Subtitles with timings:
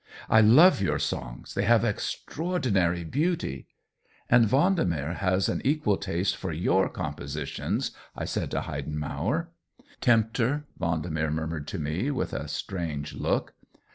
[0.29, 3.67] "I love your songs— they have extraor dinary beauty.""
[4.31, 9.49] And Vendemer has an equal taste for your compositions," I said to Heidenmauer."
[10.01, 13.53] Tempter!" Vendemer murmured to me, with a strange look.